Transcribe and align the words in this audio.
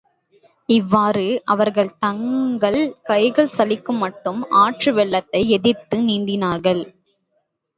இவ்வாறு 0.69 1.25
அவர்கள் 1.45 1.97
தங்கள் 1.97 2.79
கைகள் 3.03 3.51
சலிக்குமட்டும் 3.57 4.41
ஆற்று 4.61 4.93
வெள்ளத்தை 4.93 5.49
எதிர்த்து 5.49 5.99
நீந்தினார்கள். 6.01 6.83